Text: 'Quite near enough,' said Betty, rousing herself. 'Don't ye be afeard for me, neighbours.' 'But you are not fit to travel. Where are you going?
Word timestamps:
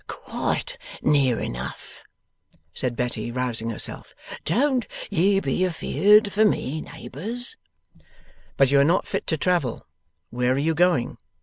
'Quite 0.07 0.79
near 1.03 1.39
enough,' 1.39 2.01
said 2.73 2.95
Betty, 2.95 3.31
rousing 3.31 3.69
herself. 3.69 4.15
'Don't 4.45 4.87
ye 5.11 5.39
be 5.39 5.63
afeard 5.63 6.33
for 6.33 6.43
me, 6.43 6.81
neighbours.' 6.81 7.55
'But 8.57 8.71
you 8.71 8.79
are 8.79 8.83
not 8.83 9.05
fit 9.05 9.27
to 9.27 9.37
travel. 9.37 9.85
Where 10.31 10.53
are 10.53 10.57
you 10.57 10.73
going? 10.73 11.19